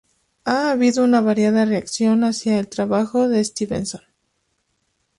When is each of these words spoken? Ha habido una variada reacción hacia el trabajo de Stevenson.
Ha 0.45 0.71
habido 0.71 1.03
una 1.03 1.21
variada 1.21 1.63
reacción 1.63 2.23
hacia 2.23 2.57
el 2.57 2.67
trabajo 2.67 3.27
de 3.29 3.39
Stevenson. 3.43 4.01